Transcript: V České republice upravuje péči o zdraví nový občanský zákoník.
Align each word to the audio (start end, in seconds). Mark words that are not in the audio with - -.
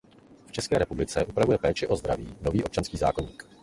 V 0.47 0.51
České 0.51 0.77
republice 0.77 1.25
upravuje 1.25 1.57
péči 1.57 1.87
o 1.87 1.95
zdraví 1.95 2.35
nový 2.41 2.63
občanský 2.63 2.97
zákoník. 2.97 3.45